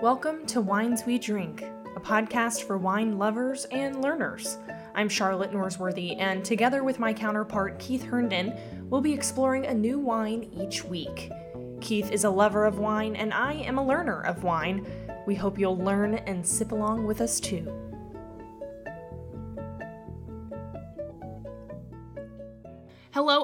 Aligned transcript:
Welcome 0.00 0.46
to 0.46 0.60
Wines 0.60 1.02
We 1.04 1.18
Drink, 1.18 1.62
a 1.96 2.00
podcast 2.00 2.62
for 2.62 2.78
wine 2.78 3.18
lovers 3.18 3.64
and 3.72 4.00
learners. 4.00 4.56
I'm 4.94 5.08
Charlotte 5.08 5.50
Norsworthy, 5.50 6.16
and 6.20 6.44
together 6.44 6.84
with 6.84 7.00
my 7.00 7.12
counterpart 7.12 7.80
Keith 7.80 8.04
Herndon, 8.04 8.56
we'll 8.88 9.00
be 9.00 9.12
exploring 9.12 9.66
a 9.66 9.74
new 9.74 9.98
wine 9.98 10.52
each 10.52 10.84
week. 10.84 11.32
Keith 11.80 12.12
is 12.12 12.22
a 12.22 12.30
lover 12.30 12.64
of 12.64 12.78
wine, 12.78 13.16
and 13.16 13.34
I 13.34 13.54
am 13.54 13.76
a 13.76 13.84
learner 13.84 14.20
of 14.20 14.44
wine. 14.44 14.86
We 15.26 15.34
hope 15.34 15.58
you'll 15.58 15.76
learn 15.76 16.14
and 16.14 16.46
sip 16.46 16.70
along 16.70 17.04
with 17.04 17.20
us 17.20 17.40
too. 17.40 17.87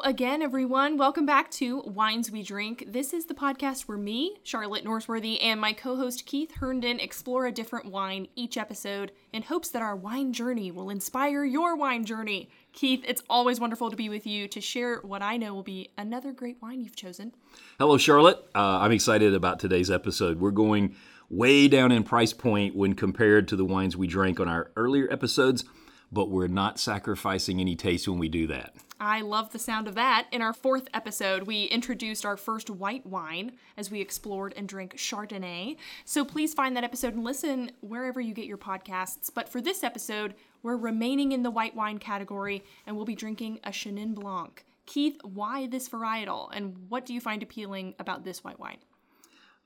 Again, 0.05 0.43
everyone. 0.43 0.99
Welcome 0.99 1.25
back 1.25 1.51
to 1.53 1.81
Wines 1.81 2.31
We 2.31 2.43
Drink. 2.43 2.85
This 2.87 3.15
is 3.15 3.25
the 3.25 3.33
podcast 3.33 3.89
where 3.89 3.97
me, 3.97 4.37
Charlotte 4.45 4.85
Norsworthy, 4.85 5.43
and 5.43 5.59
my 5.59 5.73
co 5.73 5.97
host 5.97 6.27
Keith 6.27 6.57
Herndon 6.57 7.01
explore 7.01 7.47
a 7.47 7.53
different 7.53 7.87
wine 7.87 8.29
each 8.37 8.59
episode 8.59 9.13
in 9.33 9.43
hopes 9.43 9.71
that 9.71 9.81
our 9.81 9.97
wine 9.97 10.35
journey 10.35 10.71
will 10.71 10.91
inspire 10.91 11.43
your 11.43 11.75
wine 11.75 12.05
journey. 12.05 12.51
Keith, 12.75 13.03
it's 13.09 13.23
always 13.31 13.59
wonderful 13.59 13.91
to 13.91 13.97
be 13.97 14.11
with 14.11 14.27
you 14.27 14.47
to 14.49 14.61
share 14.61 15.01
what 15.01 15.23
I 15.23 15.39
know 15.39 15.55
will 15.55 15.63
be 15.63 15.89
another 15.97 16.33
great 16.33 16.61
wine 16.61 16.83
you've 16.83 16.97
chosen. 16.97 17.35
Hello, 17.79 17.97
Charlotte. 17.97 18.45
Uh, 18.55 18.81
I'm 18.81 18.93
excited 18.93 19.33
about 19.33 19.59
today's 19.59 19.91
episode. 19.91 20.39
We're 20.39 20.51
going 20.51 20.97
way 21.31 21.67
down 21.67 21.91
in 21.91 22.03
price 22.03 22.35
point 22.35 22.77
when 22.77 22.93
compared 22.93 23.49
to 23.49 23.57
the 23.57 23.65
wines 23.65 23.97
we 23.97 24.07
drank 24.07 24.39
on 24.39 24.49
our 24.49 24.71
earlier 24.77 25.11
episodes, 25.11 25.65
but 26.13 26.29
we're 26.29 26.47
not 26.47 26.79
sacrificing 26.79 27.59
any 27.59 27.75
taste 27.75 28.07
when 28.07 28.19
we 28.19 28.29
do 28.29 28.47
that. 28.49 28.75
I 29.01 29.23
love 29.23 29.53
the 29.53 29.59
sound 29.59 29.89
of 29.89 29.97
that. 29.97 30.29
In 30.31 30.41
our 30.41 30.53
fourth 30.53 30.89
episode, 30.95 31.45
we 31.45 31.65
introduced 31.65 32.25
our 32.25 32.37
first 32.37 32.71
white 32.71 33.05
wine 33.05 33.53
as 33.77 33.91
we 33.91 34.01
explored 34.01 34.55
and 34.57 34.69
drank 34.69 34.97
Chardonnay. 34.97 35.77
So 36.05 36.25
please 36.25 36.55
find 36.55 36.77
that 36.77 36.85
episode 36.85 37.15
and 37.15 37.25
listen 37.25 37.73
wherever 37.81 38.21
you 38.21 38.33
get 38.33 38.47
your 38.47 38.59
podcasts. 38.59 39.31
But 39.35 39.49
for 39.49 39.61
this 39.61 39.83
episode, 39.83 40.35
we're 40.63 40.77
remaining 40.77 41.33
in 41.33 41.43
the 41.43 41.51
white 41.51 41.75
wine 41.75 41.99
category 41.99 42.63
and 42.87 42.95
we'll 42.95 43.05
be 43.05 43.17
drinking 43.17 43.59
a 43.65 43.71
Chenin 43.71 44.15
Blanc. 44.15 44.65
Keith, 44.87 45.19
why 45.25 45.67
this 45.67 45.89
varietal 45.89 46.49
and 46.53 46.77
what 46.89 47.05
do 47.05 47.15
you 47.15 47.21
find 47.21 47.43
appealing 47.43 47.95
about 47.99 48.25
this 48.25 48.45
white 48.45 48.61
wine? 48.61 48.79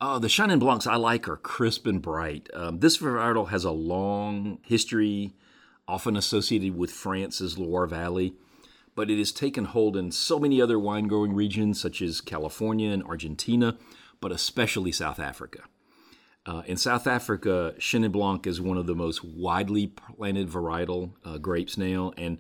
Uh, 0.01 0.19
the 0.19 0.29
Chenin 0.29 0.61
Blancs 0.61 0.87
I 0.87 0.97
like 0.97 1.29
are 1.29 1.37
crisp 1.37 1.87
and 1.87 2.01
bright. 2.01 2.49
Um, 2.55 2.79
this 2.79 2.99
varietal 2.99 3.49
has 3.49 3.65
a 3.65 3.73
long 3.73 4.59
history, 4.63 5.35
often 5.87 6.17
associated 6.17 6.77
with 6.79 6.91
France's 6.91 7.59
Loire 7.59 7.87
Valley 7.87 8.35
but 8.99 9.13
it 9.13 9.19
has 9.19 9.31
taken 9.31 9.65
hold 9.65 9.97
in 9.97 10.11
so 10.11 10.41
many 10.41 10.61
other 10.61 10.77
wine 10.77 11.07
growing 11.07 11.33
regions, 11.33 11.81
such 11.81 12.03
as 12.03 12.21
California 12.21 12.91
and 12.91 13.05
Argentina, 13.05 13.79
but 14.21 14.33
especially 14.33 14.91
South 14.91 15.21
Africa. 15.21 15.61
Uh, 16.45 16.63
in 16.67 16.77
South 16.77 17.07
Africa, 17.07 17.75
Chenin 17.79 18.11
Blanc 18.11 18.45
is 18.45 18.61
one 18.61 18.77
of 18.77 18.89
the 18.89 18.97
most 18.97 19.23
widely 19.25 19.87
planted 19.87 20.49
varietal 20.49 21.13
uh, 21.25 21.39
grapes 21.39 21.79
now, 21.79 22.11
and 22.17 22.39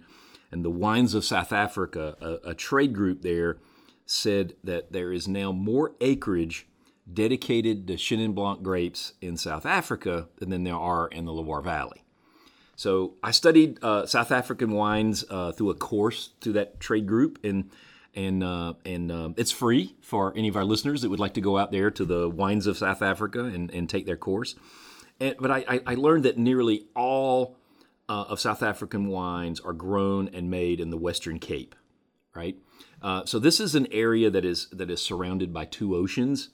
and 0.50 0.64
the 0.64 0.70
wines 0.70 1.14
of 1.14 1.24
South 1.24 1.52
Africa, 1.52 2.16
a, 2.20 2.50
a, 2.50 2.54
trade 2.54 2.92
group 2.92 3.22
there, 3.22 3.58
said 4.04 4.54
that 4.64 4.90
there 4.90 5.12
is 5.12 5.28
now 5.28 5.52
more 5.52 5.94
acreage 6.00 6.66
dedicated 7.12 7.86
to 7.86 7.92
Chenin 7.92 8.34
Blanc 8.34 8.64
grapes 8.64 9.12
in 9.20 9.36
South 9.36 9.64
Africa 9.64 10.26
than 10.38 10.64
there 10.64 10.74
are 10.74 11.06
in 11.06 11.24
the 11.24 11.32
Loire 11.32 11.62
Valley. 11.62 12.02
So 12.78 13.14
I 13.24 13.32
studied 13.32 13.82
uh, 13.82 14.06
South 14.06 14.30
African 14.30 14.70
wines 14.70 15.24
uh, 15.28 15.50
through 15.50 15.70
a 15.70 15.74
course 15.74 16.30
through 16.40 16.52
that 16.52 16.78
trade 16.78 17.08
group, 17.08 17.40
and 17.42 17.72
and 18.14 18.44
uh, 18.44 18.74
and 18.86 19.10
uh, 19.10 19.30
it's 19.36 19.50
free 19.50 19.96
for 20.00 20.32
any 20.36 20.46
of 20.46 20.54
our 20.54 20.64
listeners 20.64 21.02
that 21.02 21.10
would 21.10 21.18
like 21.18 21.34
to 21.34 21.40
go 21.40 21.58
out 21.58 21.72
there 21.72 21.90
to 21.90 22.04
the 22.04 22.28
wines 22.28 22.68
of 22.68 22.78
South 22.78 23.02
Africa 23.02 23.46
and, 23.46 23.68
and 23.72 23.90
take 23.90 24.06
their 24.06 24.16
course. 24.16 24.54
And, 25.18 25.34
but 25.40 25.50
I, 25.50 25.80
I 25.88 25.96
learned 25.96 26.24
that 26.24 26.38
nearly 26.38 26.86
all 26.94 27.56
uh, 28.08 28.26
of 28.28 28.38
South 28.38 28.62
African 28.62 29.08
wines 29.08 29.58
are 29.58 29.72
grown 29.72 30.28
and 30.32 30.48
made 30.48 30.78
in 30.78 30.90
the 30.90 30.96
Western 30.96 31.40
Cape, 31.40 31.74
right? 32.32 32.56
Uh, 33.02 33.24
so 33.24 33.40
this 33.40 33.58
is 33.58 33.74
an 33.74 33.88
area 33.90 34.30
that 34.30 34.44
is 34.44 34.68
that 34.70 34.88
is 34.88 35.02
surrounded 35.02 35.52
by 35.52 35.64
two 35.64 35.96
oceans, 35.96 36.50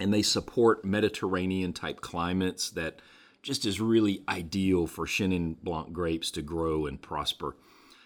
and 0.00 0.12
they 0.12 0.22
support 0.22 0.84
Mediterranean 0.84 1.72
type 1.72 2.00
climates 2.00 2.68
that 2.70 2.98
just 3.46 3.64
is 3.64 3.80
really 3.80 4.22
ideal 4.28 4.86
for 4.88 5.06
Chenin 5.06 5.56
Blanc 5.62 5.92
grapes 5.92 6.32
to 6.32 6.42
grow 6.42 6.84
and 6.84 7.00
prosper. 7.00 7.56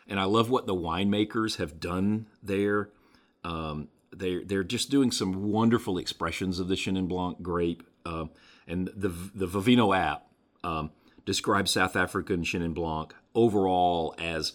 And 0.07 0.21
I 0.21 0.25
love 0.25 0.51
what 0.51 0.67
the 0.67 0.75
winemakers 0.75 1.57
have 1.57 1.81
done 1.81 2.27
there. 2.43 2.91
Um, 3.43 3.89
they're, 4.13 4.45
they're 4.45 4.65
just 4.65 4.91
doing 4.91 5.11
some 5.11 5.51
wonderful 5.51 5.97
expressions 5.97 6.59
of 6.61 6.69
the 6.69 6.75
Chenin 6.75 7.09
Blanc 7.09 7.43
grape. 7.43 7.83
Uh, 8.05 8.27
and 8.67 8.91
the, 8.95 9.09
the 9.09 9.47
Vivino 9.47 9.97
app 9.97 10.27
um, 10.63 10.91
describes 11.25 11.71
South 11.71 11.97
African 11.97 12.43
Chenin 12.43 12.75
Blanc 12.75 13.15
overall 13.35 14.15
as 14.19 14.53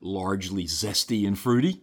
largely 0.00 0.64
zesty 0.64 1.26
and 1.26 1.38
fruity. 1.38 1.80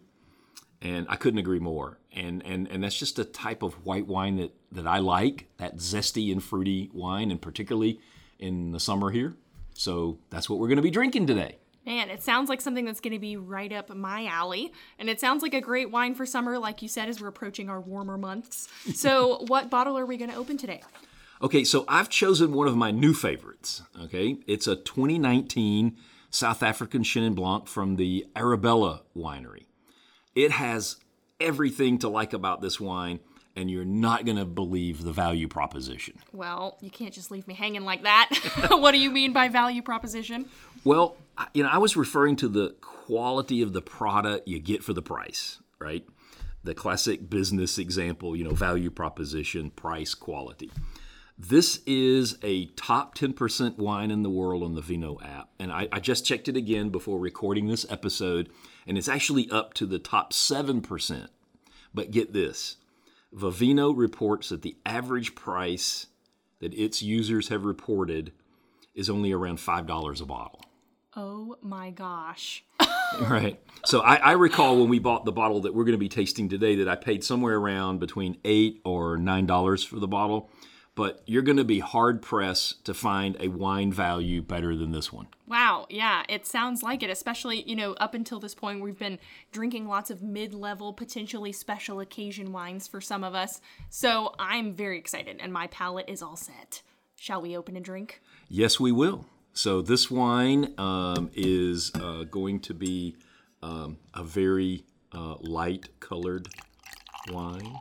And 0.79 1.07
I 1.09 1.15
couldn't 1.15 1.39
agree 1.39 1.59
more. 1.59 1.97
And, 2.11 2.45
and, 2.45 2.67
and 2.67 2.83
that's 2.83 2.99
just 2.99 3.17
a 3.17 3.25
type 3.25 3.63
of 3.63 3.85
white 3.85 4.05
wine 4.05 4.35
that, 4.35 4.53
that 4.71 4.85
I 4.85 4.99
like, 4.99 5.47
that 5.57 5.77
zesty 5.77 6.31
and 6.31 6.43
fruity 6.43 6.91
wine, 6.93 7.31
and 7.31 7.41
particularly 7.41 7.99
in 8.43 8.71
the 8.71 8.79
summer 8.79 9.09
here. 9.09 9.35
So 9.73 10.19
that's 10.29 10.49
what 10.49 10.59
we're 10.59 10.67
going 10.67 10.77
to 10.77 10.83
be 10.83 10.91
drinking 10.91 11.27
today. 11.27 11.57
Man, 11.85 12.09
it 12.09 12.23
sounds 12.23 12.47
like 12.47 12.61
something 12.61 12.85
that's 12.85 13.01
going 13.01 13.13
to 13.13 13.19
be 13.19 13.35
right 13.35 13.71
up 13.71 13.89
my 13.89 14.25
alley. 14.27 14.71
And 14.99 15.09
it 15.09 15.19
sounds 15.19 15.41
like 15.41 15.53
a 15.53 15.61
great 15.61 15.91
wine 15.91 16.15
for 16.15 16.25
summer, 16.25 16.57
like 16.57 16.81
you 16.81 16.87
said, 16.87 17.09
as 17.09 17.19
we're 17.19 17.27
approaching 17.27 17.69
our 17.69 17.81
warmer 17.81 18.17
months. 18.17 18.69
So, 18.93 19.43
what 19.47 19.69
bottle 19.69 19.97
are 19.97 20.05
we 20.05 20.17
going 20.17 20.29
to 20.29 20.37
open 20.37 20.57
today? 20.57 20.81
Okay, 21.41 21.63
so 21.63 21.83
I've 21.87 22.09
chosen 22.09 22.53
one 22.53 22.67
of 22.67 22.77
my 22.77 22.91
new 22.91 23.13
favorites. 23.13 23.81
Okay, 24.01 24.37
it's 24.47 24.67
a 24.67 24.75
2019 24.75 25.97
South 26.29 26.63
African 26.63 27.03
Chenin 27.03 27.35
Blanc 27.35 27.67
from 27.67 27.95
the 27.95 28.25
Arabella 28.35 29.01
winery. 29.15 29.65
It 30.35 30.51
has 30.51 30.97
everything 31.39 31.97
to 31.99 32.07
like 32.07 32.33
about 32.33 32.61
this 32.61 32.79
wine 32.79 33.19
and 33.55 33.69
you're 33.69 33.85
not 33.85 34.25
going 34.25 34.37
to 34.37 34.45
believe 34.45 35.03
the 35.03 35.11
value 35.11 35.47
proposition. 35.47 36.15
Well, 36.31 36.77
you 36.81 36.89
can't 36.89 37.13
just 37.13 37.31
leave 37.31 37.47
me 37.47 37.53
hanging 37.53 37.83
like 37.83 38.03
that. 38.03 38.29
what 38.69 38.91
do 38.91 38.99
you 38.99 39.11
mean 39.11 39.33
by 39.33 39.47
value 39.47 39.81
proposition? 39.81 40.49
Well, 40.83 41.17
you 41.53 41.63
know, 41.63 41.69
I 41.69 41.77
was 41.77 41.95
referring 41.95 42.35
to 42.37 42.47
the 42.47 42.75
quality 42.81 43.61
of 43.61 43.73
the 43.73 43.81
product 43.81 44.47
you 44.47 44.59
get 44.59 44.83
for 44.83 44.93
the 44.93 45.01
price, 45.01 45.59
right? 45.79 46.05
The 46.63 46.73
classic 46.73 47.29
business 47.29 47.77
example, 47.77 48.35
you 48.35 48.43
know, 48.43 48.53
value 48.53 48.89
proposition, 48.89 49.69
price, 49.71 50.13
quality. 50.13 50.71
This 51.37 51.81
is 51.85 52.37
a 52.43 52.67
top 52.67 53.17
10% 53.17 53.77
wine 53.77 54.11
in 54.11 54.23
the 54.23 54.29
world 54.29 54.63
on 54.63 54.75
the 54.75 54.81
Vivino 54.81 55.21
app. 55.23 55.49
And 55.59 55.71
I, 55.71 55.87
I 55.91 55.99
just 55.99 56.25
checked 56.25 56.47
it 56.47 56.55
again 56.55 56.89
before 56.89 57.19
recording 57.19 57.67
this 57.67 57.85
episode, 57.89 58.49
and 58.87 58.97
it's 58.97 59.09
actually 59.09 59.49
up 59.49 59.73
to 59.75 59.85
the 59.85 59.99
top 59.99 60.31
7%. 60.31 61.27
But 61.93 62.11
get 62.11 62.33
this 62.33 62.77
Vivino 63.35 63.95
reports 63.95 64.49
that 64.49 64.61
the 64.61 64.77
average 64.85 65.35
price 65.35 66.07
that 66.59 66.73
its 66.73 67.01
users 67.01 67.49
have 67.49 67.65
reported 67.65 68.31
is 68.95 69.09
only 69.09 69.31
around 69.31 69.57
$5 69.57 70.21
a 70.21 70.25
bottle. 70.25 70.61
Oh 71.15 71.57
my 71.61 71.91
gosh. 71.91 72.63
right. 73.21 73.59
So 73.85 74.01
I, 74.01 74.15
I, 74.15 74.31
recall 74.31 74.79
when 74.79 74.89
we 74.89 74.97
bought 74.97 75.25
the 75.25 75.31
bottle 75.31 75.61
that 75.61 75.73
we're 75.73 75.83
going 75.83 75.93
to 75.93 75.99
be 75.99 76.09
tasting 76.09 76.49
today 76.49 76.75
that 76.75 76.87
I 76.87 76.95
paid 76.95 77.23
somewhere 77.23 77.57
around 77.57 77.99
between 77.99 78.37
8 78.43 78.81
or 78.83 79.17
$9 79.17 79.87
for 79.87 79.99
the 79.99 80.07
bottle 80.07 80.49
but 80.95 81.21
you're 81.25 81.41
going 81.41 81.57
to 81.57 81.63
be 81.63 81.79
hard 81.79 82.21
pressed 82.21 82.85
to 82.85 82.93
find 82.93 83.35
a 83.39 83.47
wine 83.47 83.91
value 83.91 84.41
better 84.41 84.75
than 84.75 84.91
this 84.91 85.11
one. 85.11 85.27
Wow, 85.47 85.87
yeah, 85.89 86.23
it 86.29 86.45
sounds 86.45 86.83
like 86.83 87.01
it, 87.01 87.09
especially, 87.09 87.63
you 87.63 87.75
know, 87.75 87.93
up 87.93 88.13
until 88.13 88.39
this 88.39 88.53
point, 88.53 88.81
we've 88.81 88.97
been 88.97 89.19
drinking 89.51 89.87
lots 89.87 90.11
of 90.11 90.21
mid 90.21 90.53
level, 90.53 90.93
potentially 90.93 91.51
special 91.51 91.99
occasion 91.99 92.51
wines 92.51 92.87
for 92.87 93.01
some 93.01 93.23
of 93.23 93.33
us. 93.33 93.59
So 93.89 94.35
I'm 94.37 94.73
very 94.73 94.97
excited, 94.97 95.37
and 95.39 95.51
my 95.51 95.67
palate 95.67 96.09
is 96.09 96.21
all 96.21 96.35
set. 96.35 96.81
Shall 97.15 97.41
we 97.41 97.57
open 97.57 97.75
and 97.75 97.85
drink? 97.85 98.21
Yes, 98.47 98.79
we 98.79 98.91
will. 98.91 99.25
So 99.53 99.81
this 99.81 100.11
wine 100.11 100.73
um, 100.77 101.29
is 101.33 101.91
uh, 101.95 102.23
going 102.23 102.59
to 102.61 102.73
be 102.73 103.15
um, 103.61 103.97
a 104.13 104.23
very 104.23 104.83
uh, 105.11 105.35
light 105.39 105.99
colored 105.99 106.49
wine. 107.31 107.79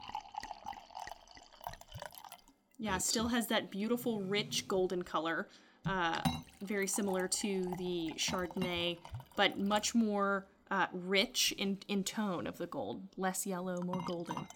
Yeah, 2.82 2.98
still 2.98 3.28
has 3.28 3.46
that 3.46 3.70
beautiful, 3.70 4.22
rich 4.22 4.66
golden 4.66 5.04
color, 5.04 5.46
uh, 5.86 6.20
very 6.62 6.88
similar 6.88 7.28
to 7.28 7.62
the 7.78 8.12
Chardonnay, 8.16 8.98
but 9.36 9.56
much 9.56 9.94
more 9.94 10.46
uh, 10.68 10.88
rich 10.92 11.54
in, 11.58 11.78
in 11.86 12.02
tone 12.02 12.48
of 12.48 12.58
the 12.58 12.66
gold. 12.66 13.02
Less 13.16 13.46
yellow, 13.46 13.80
more 13.82 14.02
golden. 14.04 14.48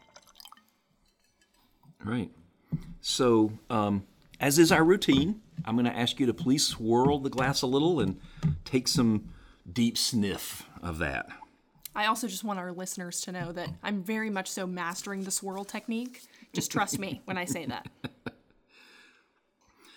Right. 2.04 2.32
So, 3.00 3.52
um, 3.70 4.04
as 4.40 4.58
is 4.58 4.72
our 4.72 4.82
routine, 4.82 5.40
I'm 5.64 5.76
going 5.76 5.86
to 5.86 5.96
ask 5.96 6.18
you 6.18 6.26
to 6.26 6.34
please 6.34 6.66
swirl 6.66 7.20
the 7.20 7.30
glass 7.30 7.62
a 7.62 7.68
little 7.68 8.00
and 8.00 8.20
take 8.64 8.88
some 8.88 9.28
deep 9.72 9.96
sniff 9.96 10.68
of 10.82 10.98
that. 10.98 11.28
I 11.94 12.06
also 12.06 12.26
just 12.26 12.42
want 12.42 12.58
our 12.58 12.72
listeners 12.72 13.20
to 13.20 13.32
know 13.32 13.52
that 13.52 13.68
I'm 13.84 14.02
very 14.02 14.30
much 14.30 14.50
so 14.50 14.66
mastering 14.66 15.22
the 15.22 15.30
swirl 15.30 15.64
technique. 15.64 16.22
Just 16.52 16.72
trust 16.72 16.98
me 16.98 17.22
when 17.24 17.38
I 17.38 17.44
say 17.44 17.66
that. 17.66 17.86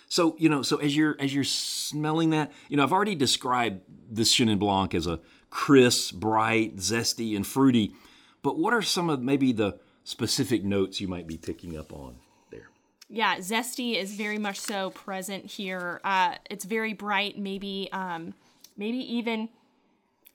So 0.09 0.35
you 0.39 0.49
know, 0.49 0.63
so 0.63 0.77
as 0.77 0.95
you're 0.95 1.15
as 1.19 1.33
you're 1.33 1.43
smelling 1.43 2.31
that, 2.31 2.51
you 2.67 2.77
know, 2.77 2.83
I've 2.83 2.91
already 2.91 3.15
described 3.15 3.81
this 4.09 4.35
Chenin 4.35 4.59
Blanc 4.59 4.93
as 4.95 5.07
a 5.07 5.19
crisp, 5.51 6.15
bright, 6.15 6.77
zesty, 6.77 7.35
and 7.35 7.45
fruity. 7.45 7.93
But 8.41 8.57
what 8.57 8.73
are 8.73 8.81
some 8.81 9.09
of 9.09 9.21
maybe 9.21 9.51
the 9.51 9.79
specific 10.03 10.63
notes 10.63 10.99
you 10.99 11.07
might 11.07 11.27
be 11.27 11.37
picking 11.37 11.77
up 11.77 11.93
on 11.93 12.15
there? 12.51 12.69
Yeah, 13.07 13.37
zesty 13.37 13.95
is 13.95 14.15
very 14.15 14.39
much 14.39 14.59
so 14.59 14.89
present 14.89 15.45
here. 15.45 16.01
Uh, 16.03 16.35
it's 16.49 16.65
very 16.65 16.93
bright, 16.93 17.37
maybe 17.37 17.89
um, 17.91 18.33
maybe 18.77 18.97
even 18.97 19.49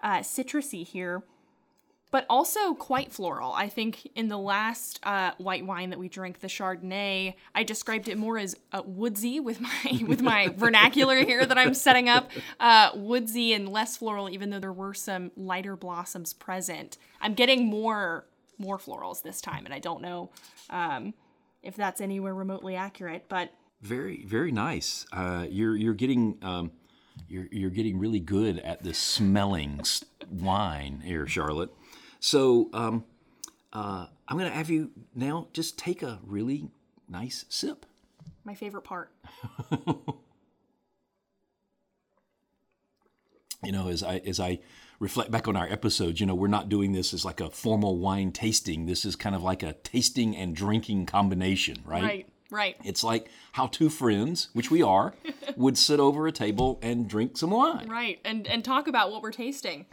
uh, 0.03 0.19
citrusy 0.19 0.87
here, 0.87 1.23
but 2.15 2.27
also 2.31 2.75
quite 2.75 3.13
floral. 3.13 3.53
I 3.55 3.69
think 3.69 4.09
in 4.15 4.29
the 4.29 4.39
last 4.39 5.01
uh, 5.03 5.33
white 5.39 5.67
wine 5.67 5.91
that 5.91 5.99
we 5.99 6.09
drank, 6.09 6.39
the 6.39 6.47
Chardonnay, 6.47 7.35
I 7.57 7.65
described 7.65 8.07
it 8.07 8.17
more 8.17 8.39
as 8.39 8.55
uh, 8.73 8.83
woodsy 8.87 9.41
with 9.41 9.61
my 9.61 10.05
with 10.07 10.23
my 10.23 10.47
vernacular 10.47 11.25
here 11.25 11.45
that 11.45 11.59
I'm 11.59 11.75
setting 11.75 12.09
up, 12.09 12.31
uh, 12.61 12.91
woodsy 12.95 13.53
and 13.53 13.69
less 13.69 13.97
floral. 13.97 14.31
Even 14.31 14.51
though 14.51 14.61
there 14.61 14.73
were 14.73 14.95
some 14.95 15.33
lighter 15.37 15.75
blossoms 15.75 16.33
present, 16.33 16.99
I'm 17.21 17.35
getting 17.35 17.67
more 17.67 18.27
more 18.59 18.79
florals 18.79 19.25
this 19.25 19.41
time, 19.41 19.65
and 19.65 19.75
I 19.75 19.81
don't 19.81 20.01
know. 20.01 20.31
Um, 20.71 21.15
if 21.65 21.75
that's 21.75 22.01
anywhere 22.01 22.33
remotely 22.33 22.77
accurate. 22.77 23.25
But 23.29 23.51
very, 23.83 24.25
very 24.25 24.53
nice. 24.53 25.05
Uh, 25.13 25.47
you're 25.51 25.75
you're 25.75 25.95
getting 25.95 26.39
um, 26.43 26.71
you're 27.29 27.49
you're 27.51 27.71
getting 27.71 27.99
really 27.99 28.21
good 28.21 28.61
at 28.61 28.85
the 28.85 28.95
smelling 28.95 29.81
wine 30.31 31.03
here, 31.05 31.27
Charlotte. 31.27 31.73
So 32.25 32.71
um, 32.73 33.05
uh, 33.71 34.07
I'm 34.27 34.39
going 34.39 34.51
to 34.51 34.57
have 34.57 34.71
you 34.71 34.93
now 35.15 35.49
just 35.53 35.79
take 35.79 36.03
a 36.03 36.21
really 36.25 36.71
nice 37.07 37.45
sip. 37.51 37.85
My 38.45 38.55
favorite 38.55 38.81
part. 38.81 39.11
you 43.63 43.73
know, 43.73 43.89
as 43.89 44.03
I 44.03 44.23
as 44.25 44.41
I 44.41 44.61
reflect 45.01 45.33
back 45.33 45.47
on 45.49 45.55
our 45.55 45.69
episodes, 45.69 46.19
you 46.19 46.25
know, 46.25 46.35
we're 46.35 46.49
not 46.49 46.71
doing 46.71 46.93
this 46.93 47.13
as 47.13 47.27
like 47.27 47.43
a 47.43 47.51
formal 47.51 47.99
wine 47.99 48.33
tasting. 48.33 48.87
This 48.87 49.05
is 49.05 49.17
kind 49.17 49.37
of 49.37 49.43
like 49.43 49.63
a 49.63 49.75
tasting 49.75 50.35
and 50.35 50.57
drinking 50.57 51.05
combination, 51.05 51.83
right? 51.85 52.03
Right. 52.03 52.29
Right. 52.51 52.77
It's 52.85 53.05
like 53.05 53.29
how 53.53 53.67
two 53.67 53.91
friends, 53.91 54.49
which 54.55 54.71
we 54.71 54.83
are, 54.83 55.13
would 55.57 55.77
sit 55.77 56.01
over 56.01 56.27
a 56.27 56.33
table 56.33 56.79
and 56.81 57.07
drink 57.07 57.37
some 57.37 57.51
wine. 57.51 57.87
Right. 57.87 58.19
And 58.25 58.47
and 58.47 58.65
talk 58.65 58.89
about 58.89 59.11
what 59.11 59.21
we're 59.23 59.31
tasting. 59.31 59.85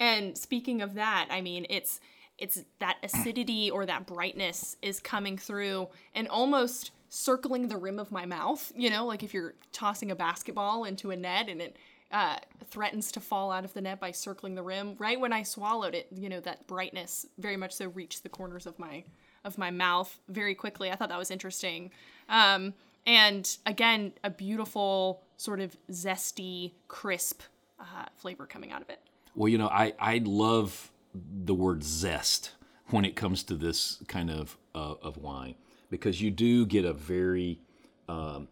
And 0.00 0.36
speaking 0.36 0.82
of 0.82 0.94
that, 0.94 1.28
I 1.30 1.40
mean, 1.40 1.66
it's 1.68 2.00
it's 2.38 2.62
that 2.78 2.98
acidity 3.02 3.70
or 3.70 3.84
that 3.84 4.06
brightness 4.06 4.76
is 4.80 5.00
coming 5.00 5.36
through 5.36 5.88
and 6.14 6.28
almost 6.28 6.92
circling 7.08 7.68
the 7.68 7.76
rim 7.76 7.98
of 7.98 8.12
my 8.12 8.26
mouth, 8.26 8.72
you 8.76 8.90
know, 8.90 9.04
like 9.06 9.22
if 9.22 9.34
you're 9.34 9.54
tossing 9.72 10.10
a 10.10 10.14
basketball 10.14 10.84
into 10.84 11.10
a 11.10 11.16
net 11.16 11.48
and 11.48 11.60
it 11.60 11.76
uh, 12.10 12.36
threatens 12.70 13.12
to 13.12 13.20
fall 13.20 13.50
out 13.50 13.64
of 13.64 13.74
the 13.74 13.80
net 13.80 14.00
by 14.00 14.10
circling 14.10 14.54
the 14.54 14.62
rim. 14.62 14.94
Right 14.98 15.18
when 15.18 15.32
I 15.32 15.42
swallowed 15.42 15.94
it, 15.94 16.06
you 16.14 16.28
know, 16.28 16.40
that 16.40 16.66
brightness 16.66 17.26
very 17.38 17.56
much 17.56 17.72
so 17.72 17.88
reached 17.88 18.22
the 18.22 18.28
corners 18.28 18.66
of 18.66 18.78
my 18.78 19.04
of 19.44 19.56
my 19.58 19.70
mouth 19.70 20.18
very 20.28 20.54
quickly. 20.54 20.90
I 20.90 20.96
thought 20.96 21.10
that 21.10 21.18
was 21.18 21.30
interesting. 21.30 21.90
Um, 22.28 22.74
and 23.06 23.56
again, 23.66 24.12
a 24.24 24.30
beautiful 24.30 25.22
sort 25.36 25.60
of 25.60 25.76
zesty, 25.90 26.72
crisp 26.88 27.42
uh, 27.78 28.06
flavor 28.16 28.46
coming 28.46 28.72
out 28.72 28.82
of 28.82 28.90
it. 28.90 29.00
Well, 29.38 29.48
you 29.48 29.56
know, 29.56 29.68
I 29.68 29.92
I 30.00 30.20
love 30.24 30.90
the 31.14 31.54
word 31.54 31.84
zest 31.84 32.50
when 32.90 33.04
it 33.04 33.14
comes 33.14 33.44
to 33.44 33.54
this 33.54 34.02
kind 34.08 34.30
of 34.32 34.58
uh, 34.74 34.94
of 35.00 35.16
wine 35.16 35.54
because 35.90 36.20
you 36.20 36.32
do 36.32 36.66
get 36.66 36.84
a 36.84 36.92
very 36.92 37.60
um, 38.08 38.48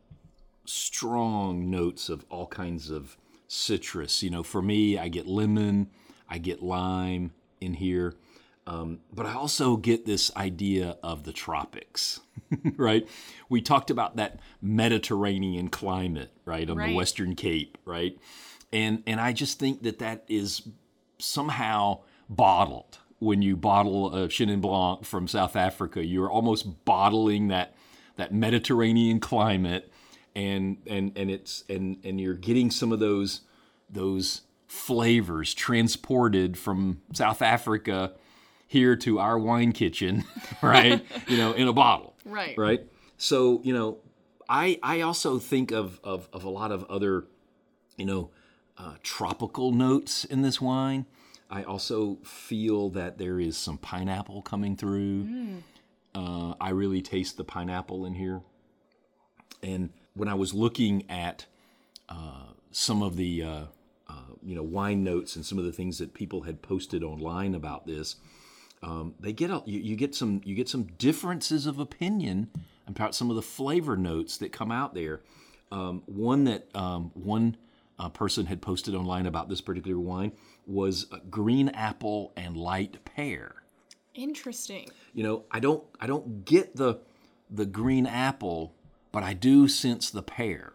strong 0.65 1.71
notes 1.71 2.09
of 2.09 2.25
all 2.31 2.47
kinds 2.47 2.88
of 2.88 3.17
citrus. 3.49 4.23
You 4.23 4.31
know, 4.31 4.44
for 4.44 4.62
me, 4.62 4.97
I 4.97 5.09
get 5.09 5.27
lemon, 5.27 5.88
I 6.31 6.38
get 6.38 6.62
lime 6.62 7.32
in 7.61 7.75
here, 7.75 8.15
um, 8.65 9.00
but 9.12 9.27
I 9.27 9.35
also 9.35 9.77
get 9.77 10.06
this 10.06 10.31
idea 10.37 10.99
of 11.03 11.25
the 11.25 11.32
tropics, 11.32 12.21
right? 12.77 13.09
We 13.49 13.61
talked 13.61 13.91
about 13.91 14.15
that 14.17 14.39
Mediterranean 14.62 15.69
climate, 15.69 16.31
right, 16.44 16.71
on 16.71 16.77
Right. 16.77 16.91
the 16.91 16.94
Western 16.94 17.35
Cape, 17.35 17.77
right? 17.85 18.17
And 18.76 19.02
and 19.06 19.19
I 19.20 19.32
just 19.32 19.58
think 19.58 19.82
that 19.84 19.99
that 20.00 20.25
is 20.28 20.69
somehow 21.19 22.00
bottled. 22.28 22.99
When 23.19 23.40
you 23.40 23.56
bottle 23.56 24.14
a 24.14 24.28
Chenin 24.28 24.61
Blanc 24.61 25.05
from 25.06 25.26
South 25.26 25.56
Africa, 25.56 26.05
you're 26.05 26.31
almost 26.31 26.84
bottling 26.84 27.49
that 27.49 27.75
that 28.17 28.34
Mediterranean 28.34 29.19
climate, 29.20 29.90
and 30.34 30.76
and 30.87 31.12
and 31.17 31.31
it's 31.31 31.64
and 31.70 31.96
and 32.05 32.20
you're 32.20 32.34
getting 32.34 32.70
some 32.70 32.93
of 32.93 32.99
those 33.00 33.40
those 33.88 34.43
flavors 34.69 35.55
transported 35.55 36.58
from 36.58 37.00
South 37.14 37.40
Africa 37.40 38.12
here 38.67 38.96
to 38.96 39.19
our 39.19 39.38
wine 39.38 39.72
kitchen, 39.72 40.25
right? 40.62 41.02
you 41.29 41.38
know, 41.38 41.52
in 41.52 41.69
a 41.69 41.72
bottle, 41.72 42.14
Right. 42.26 42.58
right? 42.58 42.81
So 43.17 43.62
you 43.64 43.72
know, 43.72 43.99
I 44.46 44.79
I 44.82 45.00
also 45.00 45.38
think 45.38 45.70
of 45.70 45.99
of, 46.05 46.29
of 46.34 46.44
a 46.44 46.50
lot 46.50 46.70
of 46.70 46.84
other, 46.90 47.25
you 47.96 48.05
know, 48.05 48.31
uh, 48.78 48.94
tropical 49.02 49.73
notes 49.73 50.25
in 50.25 50.43
this 50.43 50.61
wine. 50.61 51.06
I 51.49 51.62
also 51.62 52.19
feel 52.25 52.90
that 52.90 53.19
there 53.19 53.38
is 53.38 53.56
some 53.56 53.78
pineapple 53.78 54.43
coming 54.43 54.76
through. 54.76 55.28
Uh, 56.14 56.55
I 56.61 56.70
really 56.70 57.02
taste 57.02 57.37
the 57.37 57.44
pineapple 57.44 58.05
in 58.05 58.14
here. 58.14 58.40
And 59.62 59.90
when 60.14 60.28
I 60.28 60.34
was 60.34 60.55
looking 60.55 61.08
at 61.11 61.46
uh, 62.08 62.52
some 62.70 63.02
of 63.02 63.17
the 63.17 63.43
uh, 63.43 63.64
uh, 64.08 64.14
you 64.43 64.55
know 64.55 64.62
wine 64.62 65.05
notes 65.05 65.37
and 65.37 65.44
some 65.44 65.58
of 65.58 65.64
the 65.64 65.72
things 65.72 65.99
that 65.99 66.14
people 66.14 66.43
had 66.43 66.62
posted 66.62 67.02
online 67.02 67.55
about 67.55 67.87
this, 67.87 68.17
um, 68.82 69.14
they 69.20 69.32
get 69.32 69.50
a, 69.50 69.62
you, 69.67 69.81
you 69.81 69.96
get 69.96 70.14
some 70.14 70.40
you 70.44 70.55
get 70.55 70.69
some 70.69 70.84
differences 70.99 71.67
of 71.67 71.79
opinion 71.79 72.50
about 72.87 73.14
some 73.14 73.31
of 73.31 73.37
the 73.37 73.43
flavor 73.43 73.96
notes 73.96 74.37
that 74.38 74.52
come 74.52 74.72
out 74.72 74.94
there. 74.94 75.20
Um, 75.72 76.02
one 76.06 76.44
that 76.44 76.69
um, 76.75 77.11
one 77.14 77.56
uh, 77.98 78.08
person 78.08 78.46
had 78.46 78.60
posted 78.60 78.94
online 78.94 79.26
about 79.26 79.48
this 79.48 79.60
particular 79.60 79.98
wine 79.98 80.32
was 80.66 81.06
uh, 81.12 81.19
green 81.31 81.69
apple 81.70 82.32
and 82.37 82.56
light 82.56 83.04
pear 83.04 83.62
Interesting. 84.15 84.88
you 85.12 85.22
know 85.22 85.44
i 85.50 85.60
don't 85.60 85.84
i 86.00 86.06
don't 86.06 86.44
get 86.44 86.76
the 86.76 86.98
the 87.50 87.67
green 87.67 88.06
apple 88.06 88.74
but 89.12 89.22
i 89.22 89.32
do 89.34 89.69
sense 89.69 90.10
the 90.10 90.22
pear 90.22 90.72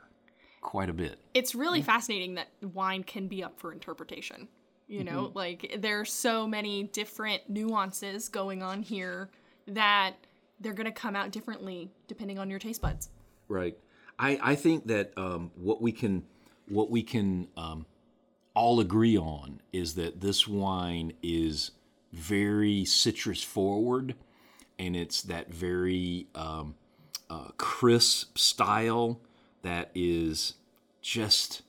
quite 0.62 0.90
a 0.90 0.94
bit 0.94 1.18
It's 1.34 1.56
really 1.56 1.82
fascinating 1.82 2.36
that 2.36 2.50
wine 2.62 3.04
can 3.04 3.28
be 3.28 3.44
up 3.44 3.60
for 3.60 3.72
interpretation. 3.74 4.48
You 4.88 5.04
know, 5.06 5.24
Mm-hmm. 5.28 5.38
like 5.38 5.76
there 5.80 6.00
are 6.02 6.06
so 6.06 6.46
many 6.48 6.84
different 6.84 7.50
nuances 7.50 8.28
going 8.30 8.62
on 8.62 8.84
here 8.84 9.30
that 9.68 10.16
they're 10.60 10.74
going 10.74 10.86
to 10.86 10.92
come 10.92 11.16
out 11.16 11.32
differently 11.32 11.90
depending 12.08 12.38
on 12.38 12.50
your 12.50 12.60
taste 12.60 12.82
buds. 12.82 13.10
right 13.48 13.76
i 14.20 14.38
i 14.44 14.56
think 14.56 14.86
that 14.88 15.14
um, 15.18 15.50
what 15.56 15.82
we 15.82 15.92
can 15.92 16.24
what 16.72 16.90
we 16.90 17.04
can 17.04 17.48
um, 17.58 17.86
all 18.54 18.80
agree 18.80 19.18
on 19.18 19.62
is 19.72 19.96
that 19.96 20.22
this 20.22 20.48
wine 20.48 21.14
is 21.22 21.72
very 22.14 22.86
citrus 22.86 23.44
forward 23.44 24.16
and 24.80 24.96
it's 24.96 25.22
that 25.24 25.54
very 25.54 26.28
um, 26.36 26.76
uh, 27.30 27.50
crisp 27.58 28.38
style 28.38 29.20
that 29.62 29.92
is 29.94 30.56
just 31.02 31.62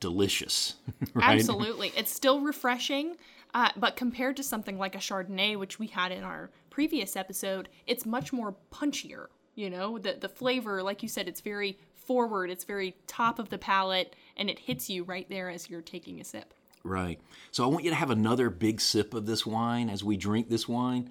delicious 0.00 0.74
right 1.14 1.38
Absolutely. 1.38 1.92
It's 1.96 2.12
still 2.12 2.40
refreshing, 2.40 3.16
uh, 3.54 3.70
but 3.76 3.96
compared 3.96 4.36
to 4.36 4.42
something 4.42 4.78
like 4.78 4.94
a 4.94 4.98
Chardonnay, 4.98 5.58
which 5.58 5.78
we 5.78 5.88
had 5.88 6.12
in 6.12 6.22
our 6.22 6.50
previous 6.70 7.16
episode, 7.16 7.68
it's 7.86 8.06
much 8.06 8.32
more 8.32 8.54
punchier. 8.72 9.26
You 9.54 9.70
know, 9.70 9.98
the, 9.98 10.16
the 10.20 10.28
flavor, 10.28 10.82
like 10.84 11.02
you 11.02 11.08
said, 11.08 11.26
it's 11.26 11.40
very 11.40 11.78
forward, 11.94 12.48
it's 12.50 12.64
very 12.64 12.94
top 13.06 13.38
of 13.38 13.48
the 13.50 13.58
palate, 13.58 14.14
and 14.38 14.48
it 14.48 14.60
hits 14.60 14.88
you 14.88 15.04
right 15.04 15.28
there 15.28 15.50
as 15.50 15.68
you're 15.68 15.82
taking 15.82 16.20
a 16.20 16.24
sip. 16.24 16.54
Right. 16.84 17.20
So 17.50 17.64
I 17.64 17.66
want 17.66 17.84
you 17.84 17.90
to 17.90 17.96
have 17.96 18.10
another 18.10 18.50
big 18.50 18.80
sip 18.80 19.12
of 19.12 19.26
this 19.26 19.44
wine 19.44 19.90
as 19.90 20.04
we 20.04 20.16
drink 20.16 20.48
this 20.48 20.68
wine. 20.68 21.10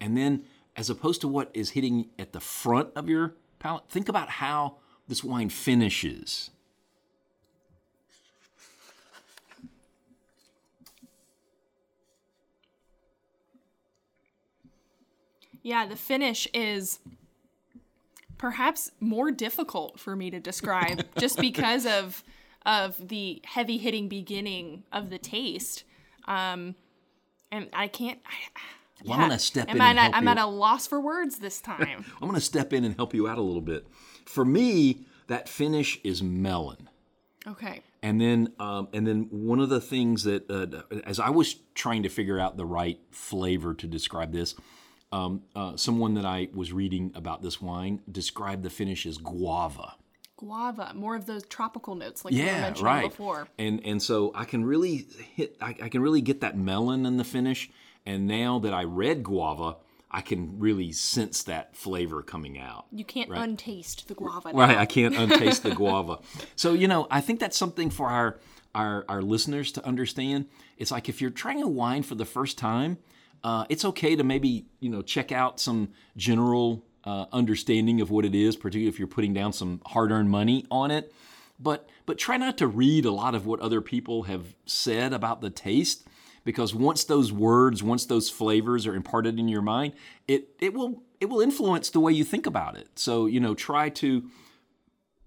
And 0.00 0.16
then, 0.16 0.44
as 0.76 0.90
opposed 0.90 1.22
to 1.22 1.28
what 1.28 1.50
is 1.54 1.70
hitting 1.70 2.10
at 2.18 2.32
the 2.32 2.40
front 2.40 2.90
of 2.94 3.08
your 3.08 3.34
palate, 3.58 3.88
think 3.88 4.08
about 4.08 4.28
how 4.28 4.76
this 5.08 5.24
wine 5.24 5.48
finishes. 5.48 6.50
Yeah, 15.62 15.86
the 15.86 15.96
finish 15.96 16.46
is 16.54 17.00
perhaps 18.38 18.92
more 19.00 19.32
difficult 19.32 19.98
for 19.98 20.14
me 20.14 20.30
to 20.30 20.38
describe 20.38 21.04
just 21.18 21.40
because 21.40 21.86
of 21.86 22.22
of 22.66 23.08
the 23.08 23.40
heavy 23.44 23.78
hitting 23.78 24.08
beginning 24.08 24.82
of 24.92 25.08
the 25.08 25.18
taste. 25.18 25.84
Um, 26.26 26.74
and 27.50 27.68
I 27.72 27.88
can't. 27.88 28.18
I, 28.26 28.60
Well, 29.04 29.14
I'm 29.14 29.20
gonna 29.20 29.38
step 29.38 29.68
am 29.70 29.76
in 29.76 29.82
I 29.82 29.90
and 29.90 29.98
help 29.98 30.16
I'm 30.16 30.24
you. 30.24 30.30
at 30.30 30.38
a 30.38 30.46
loss 30.46 30.86
for 30.86 31.00
words 31.00 31.38
this 31.38 31.60
time. 31.72 32.04
I'm 32.20 32.28
going 32.28 32.34
to 32.34 32.40
step 32.40 32.72
in 32.72 32.84
and 32.84 32.96
help 32.96 33.14
you 33.14 33.28
out 33.28 33.38
a 33.38 33.42
little 33.42 33.62
bit. 33.62 33.86
For 34.26 34.44
me, 34.44 35.06
that 35.28 35.48
finish 35.48 36.00
is 36.02 36.22
melon. 36.22 36.88
Okay. 37.46 37.82
And 38.02 38.20
then, 38.20 38.52
um, 38.58 38.88
and 38.92 39.06
then 39.06 39.28
one 39.30 39.60
of 39.60 39.68
the 39.68 39.80
things 39.80 40.24
that, 40.24 40.50
uh, 40.50 40.82
as 41.04 41.20
I 41.20 41.30
was 41.30 41.56
trying 41.74 42.02
to 42.02 42.08
figure 42.08 42.38
out 42.40 42.56
the 42.56 42.66
right 42.66 42.98
flavor 43.10 43.74
to 43.74 43.86
describe 43.86 44.32
this, 44.32 44.54
um, 45.12 45.42
uh, 45.54 45.76
someone 45.76 46.14
that 46.14 46.24
I 46.24 46.48
was 46.52 46.72
reading 46.72 47.12
about 47.14 47.42
this 47.42 47.60
wine 47.60 48.00
described 48.10 48.62
the 48.62 48.70
finish 48.70 49.06
as 49.06 49.18
guava. 49.18 49.94
Guava, 50.36 50.92
more 50.94 51.16
of 51.16 51.26
those 51.26 51.44
tropical 51.46 51.94
notes 51.94 52.24
like 52.24 52.34
you 52.34 52.44
mentioned 52.44 52.84
right. 52.84 53.08
before. 53.10 53.48
And 53.58 53.80
and 53.84 54.02
so 54.02 54.32
I 54.34 54.44
can 54.44 54.64
really 54.64 55.06
hit, 55.34 55.56
I, 55.60 55.74
I 55.82 55.88
can 55.88 56.02
really 56.02 56.20
get 56.20 56.42
that 56.42 56.56
melon 56.56 57.06
in 57.06 57.16
the 57.16 57.24
finish. 57.24 57.70
And 58.04 58.26
now 58.26 58.58
that 58.60 58.72
I 58.72 58.84
read 58.84 59.24
guava, 59.24 59.76
I 60.10 60.20
can 60.20 60.58
really 60.58 60.92
sense 60.92 61.42
that 61.44 61.76
flavor 61.76 62.22
coming 62.22 62.58
out. 62.58 62.86
You 62.92 63.04
can't 63.04 63.30
untaste 63.30 64.08
the 64.08 64.14
guava. 64.14 64.52
now. 64.52 64.58
Right, 64.58 64.76
I 64.76 64.86
can't 64.86 65.14
untaste 65.18 65.62
the 65.62 65.74
guava. 65.74 66.20
So 66.54 66.74
you 66.74 66.88
know, 66.88 67.06
I 67.10 67.20
think 67.20 67.40
that's 67.40 67.56
something 67.56 67.90
for 67.90 68.08
our, 68.08 68.38
our 68.74 69.04
our 69.08 69.22
listeners 69.22 69.72
to 69.72 69.86
understand. 69.86 70.46
It's 70.76 70.90
like 70.90 71.08
if 71.08 71.20
you're 71.20 71.30
trying 71.30 71.62
a 71.62 71.68
wine 71.68 72.02
for 72.02 72.14
the 72.14 72.26
first 72.26 72.58
time, 72.58 72.98
uh, 73.42 73.64
it's 73.68 73.84
okay 73.84 74.16
to 74.16 74.24
maybe 74.24 74.66
you 74.80 74.90
know 74.90 75.02
check 75.02 75.32
out 75.32 75.60
some 75.60 75.90
general 76.16 76.84
uh, 77.06 77.26
understanding 77.32 78.00
of 78.00 78.10
what 78.10 78.24
it 78.24 78.34
is, 78.34 78.56
particularly 78.56 78.88
if 78.88 78.98
you're 78.98 79.08
putting 79.08 79.32
down 79.32 79.52
some 79.52 79.80
hard-earned 79.86 80.30
money 80.30 80.66
on 80.70 80.90
it. 80.90 81.12
But 81.58 81.88
but 82.04 82.18
try 82.18 82.36
not 82.36 82.58
to 82.58 82.66
read 82.66 83.04
a 83.06 83.10
lot 83.10 83.34
of 83.34 83.46
what 83.46 83.60
other 83.60 83.80
people 83.80 84.24
have 84.24 84.54
said 84.66 85.12
about 85.12 85.40
the 85.40 85.50
taste 85.50 86.06
because 86.46 86.72
once 86.72 87.04
those 87.04 87.32
words, 87.32 87.82
once 87.82 88.06
those 88.06 88.30
flavors 88.30 88.86
are 88.86 88.94
imparted 88.94 89.38
in 89.38 89.48
your 89.48 89.60
mind, 89.60 89.92
it 90.26 90.48
it 90.60 90.72
will 90.72 91.02
it 91.20 91.26
will 91.26 91.40
influence 91.40 91.90
the 91.90 92.00
way 92.00 92.12
you 92.12 92.24
think 92.24 92.46
about 92.46 92.76
it. 92.76 92.88
So 92.94 93.26
you 93.26 93.40
know, 93.40 93.54
try 93.54 93.90
to 93.90 94.06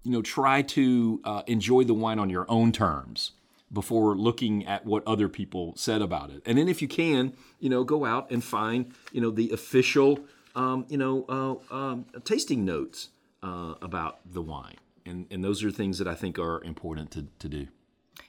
you 0.02 0.10
know 0.10 0.22
try 0.22 0.62
to 0.62 1.20
uh, 1.22 1.42
enjoy 1.46 1.84
the 1.84 1.94
wine 1.94 2.18
on 2.18 2.30
your 2.30 2.46
own 2.48 2.72
terms 2.72 3.32
before 3.72 4.16
looking 4.16 4.66
at 4.66 4.84
what 4.84 5.06
other 5.06 5.28
people 5.28 5.74
said 5.76 6.02
about 6.02 6.30
it. 6.30 6.42
And 6.44 6.58
then 6.58 6.68
if 6.68 6.82
you 6.82 6.88
can, 6.88 7.34
you 7.60 7.68
know, 7.68 7.84
go 7.84 8.04
out 8.04 8.30
and 8.30 8.42
find 8.42 8.92
you 9.12 9.20
know 9.20 9.30
the 9.30 9.50
official 9.50 10.20
um, 10.54 10.86
you 10.88 10.98
know 10.98 11.24
uh, 11.70 11.74
um, 11.74 12.06
tasting 12.24 12.64
notes 12.64 13.10
uh, 13.42 13.74
about 13.82 14.20
the 14.30 14.42
wine. 14.42 14.76
And, 15.06 15.26
and 15.30 15.42
those 15.42 15.64
are 15.64 15.70
things 15.70 15.98
that 15.98 16.06
I 16.06 16.14
think 16.14 16.38
are 16.38 16.62
important 16.62 17.10
to, 17.12 17.26
to 17.38 17.48
do. 17.48 17.68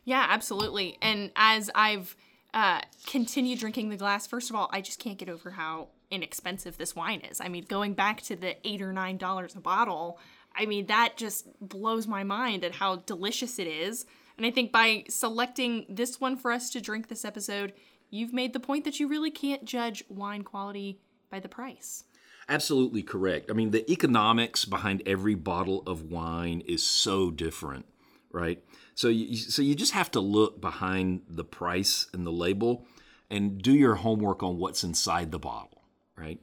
Yeah, 0.05 0.25
absolutely. 0.29 0.97
And 1.01 1.31
as 1.35 1.69
I've 1.75 2.15
uh, 2.53 2.81
continued 3.05 3.59
drinking 3.59 3.89
the 3.89 3.97
glass, 3.97 4.25
first 4.25 4.49
of 4.49 4.55
all, 4.55 4.69
I 4.71 4.81
just 4.81 4.99
can't 4.99 5.17
get 5.17 5.29
over 5.29 5.51
how 5.51 5.89
inexpensive 6.09 6.77
this 6.77 6.95
wine 6.95 7.21
is. 7.21 7.41
I 7.41 7.49
mean, 7.49 7.65
going 7.67 7.93
back 7.93 8.21
to 8.23 8.35
the 8.35 8.55
eight 8.67 8.81
or 8.81 8.93
nine 8.93 9.17
dollars 9.17 9.55
a 9.55 9.59
bottle, 9.59 10.19
I 10.55 10.65
mean, 10.65 10.87
that 10.87 11.17
just 11.17 11.47
blows 11.61 12.07
my 12.07 12.23
mind 12.23 12.63
at 12.63 12.75
how 12.75 12.97
delicious 12.97 13.59
it 13.59 13.67
is. 13.67 14.05
And 14.37 14.45
I 14.45 14.51
think 14.51 14.71
by 14.71 15.05
selecting 15.07 15.85
this 15.87 16.19
one 16.19 16.35
for 16.35 16.51
us 16.51 16.69
to 16.71 16.81
drink 16.81 17.07
this 17.07 17.25
episode, 17.25 17.73
you've 18.09 18.33
made 18.33 18.53
the 18.53 18.59
point 18.59 18.85
that 18.85 18.99
you 18.99 19.07
really 19.07 19.31
can't 19.31 19.65
judge 19.65 20.03
wine 20.09 20.43
quality 20.43 20.99
by 21.29 21.39
the 21.39 21.49
price. 21.49 22.05
Absolutely 22.51 23.01
correct. 23.01 23.49
I 23.49 23.53
mean, 23.53 23.71
the 23.71 23.89
economics 23.89 24.65
behind 24.65 25.01
every 25.05 25.35
bottle 25.35 25.83
of 25.87 26.11
wine 26.11 26.61
is 26.67 26.85
so 26.85 27.31
different, 27.31 27.85
right? 28.31 28.61
So 28.93 29.07
you, 29.07 29.37
so 29.37 29.61
you 29.61 29.73
just 29.73 29.93
have 29.93 30.11
to 30.11 30.19
look 30.19 30.59
behind 30.59 31.21
the 31.29 31.45
price 31.45 32.07
and 32.13 32.27
the 32.27 32.31
label 32.31 32.85
and 33.29 33.61
do 33.61 33.71
your 33.71 33.95
homework 33.95 34.43
on 34.43 34.57
what's 34.57 34.83
inside 34.83 35.31
the 35.31 35.39
bottle, 35.39 35.81
right? 36.17 36.39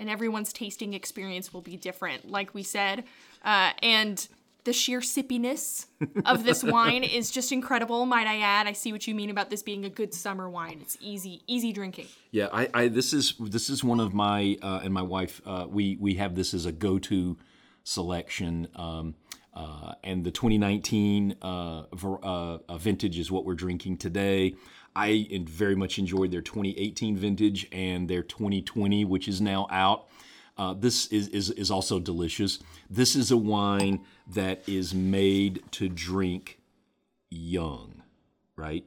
and 0.00 0.08
everyone's 0.08 0.52
tasting 0.52 0.94
experience 0.94 1.52
will 1.52 1.60
be 1.60 1.76
different, 1.76 2.28
like 2.28 2.54
we 2.54 2.62
said. 2.62 3.04
Uh, 3.44 3.72
and 3.82 4.28
the 4.64 4.72
sheer 4.72 5.00
sippiness 5.00 5.86
of 6.24 6.44
this 6.44 6.62
wine 6.64 7.04
is 7.04 7.30
just 7.30 7.52
incredible, 7.52 8.06
might 8.06 8.26
I 8.26 8.40
add. 8.40 8.66
I 8.66 8.72
see 8.72 8.92
what 8.92 9.06
you 9.06 9.14
mean 9.14 9.30
about 9.30 9.50
this 9.50 9.62
being 9.62 9.84
a 9.84 9.90
good 9.90 10.14
summer 10.14 10.48
wine. 10.48 10.78
It's 10.80 10.96
easy, 11.00 11.42
easy 11.46 11.72
drinking. 11.72 12.06
Yeah, 12.30 12.48
I, 12.52 12.68
I 12.74 12.88
this 12.88 13.12
is 13.12 13.34
this 13.40 13.70
is 13.70 13.82
one 13.82 14.00
of 14.00 14.14
my 14.14 14.56
uh, 14.62 14.80
and 14.82 14.92
my 14.92 15.02
wife 15.02 15.40
uh, 15.46 15.66
we 15.68 15.96
we 16.00 16.14
have 16.14 16.34
this 16.34 16.54
as 16.54 16.66
a 16.66 16.72
go-to 16.72 17.36
selection. 17.84 18.68
Um, 18.76 19.14
uh, 19.52 19.94
and 20.04 20.24
the 20.24 20.30
2019 20.30 21.36
uh, 21.42 21.82
uh, 21.92 22.58
uh, 22.68 22.78
vintage 22.78 23.18
is 23.18 23.30
what 23.30 23.44
we're 23.44 23.54
drinking 23.54 23.96
today. 23.96 24.54
I 24.94 25.28
very 25.44 25.76
much 25.76 25.98
enjoyed 25.98 26.30
their 26.30 26.40
2018 26.40 27.16
vintage 27.16 27.68
and 27.72 28.08
their 28.08 28.22
2020, 28.22 29.04
which 29.04 29.28
is 29.28 29.40
now 29.40 29.66
out. 29.70 30.06
Uh, 30.60 30.74
this 30.74 31.06
is, 31.06 31.28
is 31.28 31.48
is 31.52 31.70
also 31.70 31.98
delicious. 31.98 32.58
This 32.90 33.16
is 33.16 33.30
a 33.30 33.36
wine 33.38 34.04
that 34.26 34.62
is 34.68 34.92
made 34.92 35.62
to 35.70 35.88
drink 35.88 36.60
young, 37.30 38.02
right? 38.56 38.84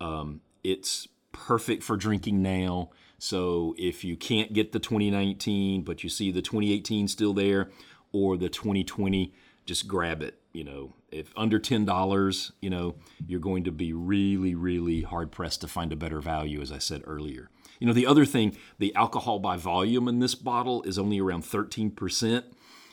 Um, 0.00 0.40
it's 0.62 1.06
perfect 1.30 1.82
for 1.82 1.98
drinking 1.98 2.40
now. 2.40 2.88
So 3.18 3.74
if 3.76 4.02
you 4.02 4.16
can't 4.16 4.54
get 4.54 4.72
the 4.72 4.78
2019, 4.78 5.82
but 5.82 6.02
you 6.02 6.08
see 6.08 6.30
the 6.30 6.40
2018 6.40 7.08
still 7.08 7.34
there, 7.34 7.68
or 8.12 8.38
the 8.38 8.48
2020, 8.48 9.34
just 9.66 9.86
grab 9.86 10.22
it. 10.22 10.38
You 10.54 10.64
know, 10.64 10.94
if 11.12 11.34
under 11.36 11.58
ten 11.58 11.84
dollars, 11.84 12.52
you 12.62 12.70
know, 12.70 12.94
you're 13.26 13.40
going 13.40 13.64
to 13.64 13.72
be 13.72 13.92
really, 13.92 14.54
really 14.54 15.02
hard 15.02 15.32
pressed 15.32 15.60
to 15.60 15.68
find 15.68 15.92
a 15.92 15.96
better 15.96 16.20
value, 16.22 16.62
as 16.62 16.72
I 16.72 16.78
said 16.78 17.02
earlier. 17.06 17.50
You 17.84 17.88
know, 17.88 17.92
the 17.92 18.06
other 18.06 18.24
thing, 18.24 18.56
the 18.78 18.94
alcohol 18.94 19.40
by 19.40 19.58
volume 19.58 20.08
in 20.08 20.18
this 20.18 20.34
bottle 20.34 20.82
is 20.84 20.98
only 20.98 21.20
around 21.20 21.42
13%. 21.42 22.42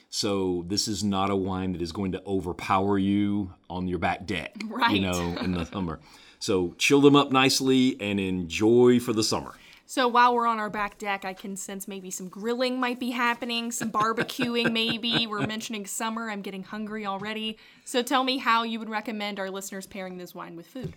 So 0.10 0.65
this 0.67 0.89
is 0.89 1.01
not 1.01 1.29
a 1.29 1.36
wine 1.38 1.71
that 1.71 1.81
is 1.81 1.93
going 1.93 2.12
to 2.12 2.21
overpower 2.27 2.98
you 2.98 3.53
on 3.69 3.88
your 3.88 4.00
back 4.00 4.25
deck, 4.25 4.53
Right. 4.67 4.93
you 4.93 5.00
know, 5.00 5.38
in 5.39 5.53
the 5.53 5.63
summer. 5.63 6.01
So 6.39 6.75
chill 6.77 7.00
them 7.00 7.15
up 7.15 7.31
nicely 7.31 7.95
and 8.01 8.19
enjoy 8.19 9.00
for 9.00 9.13
the 9.13 9.24
summer. 9.24 9.53
So 9.86 10.10
while 10.10 10.36
we're 10.36 10.45
on 10.45 10.60
our 10.60 10.69
back 10.69 10.98
deck, 10.98 11.24
I 11.24 11.31
can 11.36 11.55
sense 11.55 11.88
maybe 11.88 12.12
some 12.12 12.27
grilling 12.27 12.77
might 12.77 13.00
be 13.00 13.12
happening, 13.12 13.71
some 13.71 13.93
barbecuing 13.93 14.74
maybe. 14.74 15.25
We're 15.25 15.48
mentioning 15.48 15.86
summer. 15.86 16.29
I'm 16.29 16.41
getting 16.41 16.63
hungry 16.63 17.05
already. 17.05 17.57
So 17.86 18.03
tell 18.03 18.25
me 18.25 18.39
how 18.39 18.63
you 18.63 18.77
would 18.79 18.89
recommend 18.89 19.39
our 19.39 19.50
listeners 19.50 19.88
pairing 19.88 20.17
this 20.17 20.36
wine 20.36 20.57
with 20.57 20.67
food. 20.67 20.95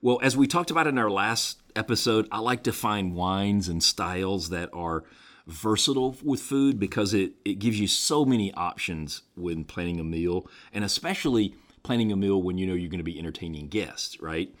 Well, 0.00 0.18
as 0.22 0.36
we 0.36 0.46
talked 0.46 0.70
about 0.72 0.86
in 0.88 0.96
our 0.98 1.10
last 1.10 1.58
episode, 1.78 2.26
I 2.32 2.40
like 2.40 2.64
to 2.64 2.72
find 2.72 3.14
wines 3.14 3.68
and 3.68 3.82
styles 3.82 4.50
that 4.50 4.68
are 4.72 5.04
versatile 5.46 6.16
with 6.22 6.40
food 6.40 6.78
because 6.78 7.14
it, 7.14 7.32
it 7.44 7.58
gives 7.58 7.80
you 7.80 7.86
so 7.86 8.24
many 8.24 8.52
options 8.54 9.22
when 9.36 9.64
planning 9.64 10.00
a 10.00 10.04
meal, 10.04 10.46
and 10.72 10.84
especially 10.84 11.54
planning 11.82 12.12
a 12.12 12.16
meal 12.16 12.42
when 12.42 12.58
you 12.58 12.66
know 12.66 12.74
you're 12.74 12.90
going 12.90 12.98
to 12.98 13.04
be 13.04 13.18
entertaining 13.18 13.68
guests, 13.68 14.20
right? 14.20 14.54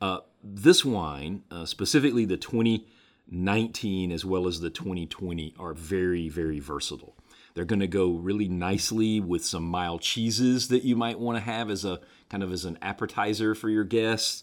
Uh, 0.00 0.20
this 0.42 0.84
wine, 0.84 1.42
uh, 1.50 1.64
specifically 1.64 2.24
the 2.24 2.36
2019 2.36 4.10
as 4.10 4.24
well 4.24 4.46
as 4.46 4.60
the 4.60 4.70
2020, 4.70 5.54
are 5.58 5.74
very, 5.74 6.28
very 6.28 6.60
versatile. 6.60 7.16
They're 7.54 7.64
going 7.64 7.80
to 7.80 7.86
go 7.86 8.12
really 8.12 8.48
nicely 8.48 9.20
with 9.20 9.44
some 9.44 9.64
mild 9.64 10.00
cheeses 10.00 10.68
that 10.68 10.84
you 10.84 10.96
might 10.96 11.18
want 11.18 11.36
to 11.36 11.44
have 11.44 11.68
as 11.68 11.84
a 11.84 12.00
kind 12.30 12.42
of 12.42 12.50
as 12.50 12.64
an 12.64 12.78
appetizer 12.80 13.54
for 13.54 13.68
your 13.68 13.84
guests. 13.84 14.42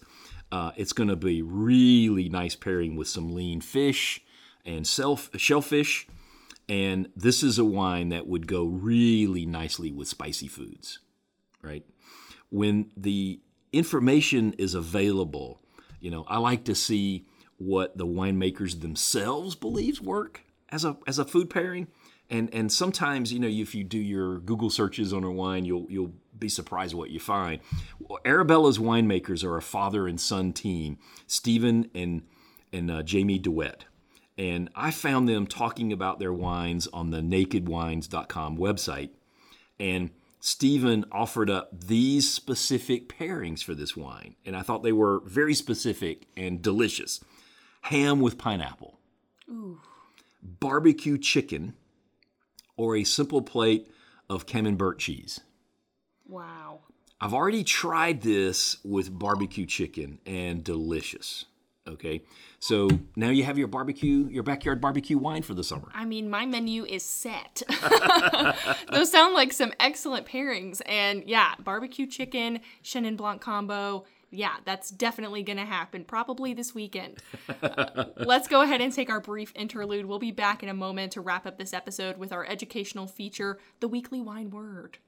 Uh, 0.51 0.71
it's 0.75 0.93
going 0.93 1.09
to 1.09 1.15
be 1.15 1.41
really 1.41 2.29
nice 2.29 2.55
pairing 2.55 2.95
with 2.95 3.07
some 3.07 3.33
lean 3.33 3.61
fish 3.61 4.21
and 4.65 4.85
self, 4.85 5.29
shellfish. 5.37 6.07
And 6.67 7.09
this 7.15 7.41
is 7.43 7.57
a 7.57 7.65
wine 7.65 8.09
that 8.09 8.27
would 8.27 8.47
go 8.47 8.65
really 8.65 9.45
nicely 9.45 9.91
with 9.91 10.07
spicy 10.07 10.47
foods, 10.47 10.99
right? 11.61 11.83
When 12.49 12.91
the 12.95 13.39
information 13.73 14.53
is 14.53 14.75
available, 14.75 15.61
you 15.99 16.11
know, 16.11 16.25
I 16.27 16.37
like 16.37 16.65
to 16.65 16.75
see 16.75 17.25
what 17.57 17.97
the 17.97 18.05
winemakers 18.05 18.81
themselves 18.81 19.55
believes 19.55 20.01
work 20.01 20.41
as 20.69 20.85
a 20.85 20.97
as 21.05 21.19
a 21.19 21.25
food 21.25 21.49
pairing. 21.49 21.87
And 22.29 22.53
and 22.53 22.71
sometimes, 22.71 23.33
you 23.33 23.39
know, 23.39 23.47
if 23.47 23.73
you 23.73 23.83
do 23.83 23.97
your 23.97 24.39
Google 24.39 24.69
searches 24.69 25.13
on 25.13 25.23
a 25.23 25.31
wine, 25.31 25.65
you'll 25.65 25.87
you'll 25.89 26.13
be 26.37 26.49
surprised 26.49 26.93
what 26.93 27.09
you 27.09 27.19
find. 27.19 27.59
Well, 27.99 28.19
Arabella's 28.23 28.77
winemakers 28.77 29.43
are 29.43 29.57
a 29.57 29.61
father 29.61 30.07
and 30.07 30.19
son 30.19 30.53
team, 30.53 30.99
Stephen 31.27 31.89
and 31.95 32.23
and 32.71 32.91
uh, 32.91 33.03
Jamie 33.03 33.39
De 33.39 33.51
Wet. 33.51 33.85
And 34.37 34.69
I 34.73 34.91
found 34.91 35.27
them 35.27 35.47
talking 35.47 35.91
about 35.91 36.19
their 36.19 36.31
wines 36.31 36.87
on 36.87 37.09
the 37.09 37.19
nakedwines.com 37.19 38.57
website. 38.57 39.09
And 39.79 40.11
Stephen 40.39 41.03
offered 41.11 41.49
up 41.49 41.77
these 41.77 42.31
specific 42.31 43.09
pairings 43.09 43.61
for 43.61 43.75
this 43.75 43.97
wine. 43.97 44.35
And 44.45 44.55
I 44.55 44.61
thought 44.61 44.83
they 44.83 44.93
were 44.93 45.21
very 45.25 45.53
specific 45.53 46.27
and 46.37 46.61
delicious 46.61 47.19
ham 47.81 48.21
with 48.21 48.37
pineapple, 48.37 48.99
barbecue 50.41 51.17
chicken, 51.17 51.73
or 52.79 52.95
a 52.95 53.03
simple 53.03 53.41
plate 53.41 53.91
of 54.29 54.45
camembert 54.45 54.97
cheese. 54.99 55.41
Wow. 56.25 56.79
I've 57.19 57.33
already 57.33 57.65
tried 57.65 58.21
this 58.21 58.77
with 58.85 59.11
barbecue 59.19 59.65
chicken 59.65 60.19
and 60.25 60.63
delicious. 60.63 61.43
Okay, 61.85 62.21
so 62.59 62.87
now 63.15 63.31
you 63.31 63.43
have 63.43 63.57
your 63.57 63.67
barbecue, 63.67 64.27
your 64.29 64.43
backyard 64.43 64.79
barbecue 64.79 65.17
wine 65.17 65.41
for 65.41 65.55
the 65.55 65.63
summer. 65.63 65.89
I 65.93 66.05
mean, 66.05 66.29
my 66.29 66.45
menu 66.45 66.85
is 66.85 67.03
set. 67.03 67.63
Those 68.91 69.11
sound 69.11 69.33
like 69.33 69.51
some 69.51 69.73
excellent 69.79 70.25
pairings. 70.27 70.81
And 70.85 71.23
yeah, 71.25 71.55
barbecue 71.59 72.05
chicken, 72.05 72.61
Chenin 72.83 73.17
Blanc 73.17 73.41
combo. 73.41 74.05
Yeah, 74.31 74.57
that's 74.63 74.91
definitely 74.91 75.41
going 75.41 75.57
to 75.57 75.65
happen, 75.65 76.03
probably 76.03 76.53
this 76.53 76.75
weekend. 76.75 77.17
Uh, 77.63 78.05
let's 78.17 78.47
go 78.47 78.61
ahead 78.61 78.79
and 78.79 78.93
take 78.93 79.09
our 79.09 79.19
brief 79.19 79.51
interlude. 79.55 80.05
We'll 80.05 80.19
be 80.19 80.31
back 80.31 80.61
in 80.61 80.69
a 80.69 80.73
moment 80.73 81.13
to 81.13 81.21
wrap 81.21 81.47
up 81.47 81.57
this 81.57 81.73
episode 81.73 82.17
with 82.17 82.31
our 82.31 82.45
educational 82.45 83.07
feature, 83.07 83.57
The 83.79 83.87
Weekly 83.87 84.21
Wine 84.21 84.51
Word. 84.51 84.99